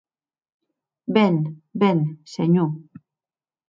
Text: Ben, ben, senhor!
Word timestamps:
Ben, 1.17 1.35
ben, 1.81 1.99
senhor! 2.33 2.71